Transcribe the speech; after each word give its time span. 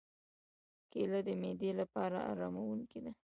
کېله 0.91 1.19
د 1.27 1.29
معدې 1.41 1.71
لپاره 1.81 2.17
آراموونکې 2.31 2.99
ده. 3.03 3.11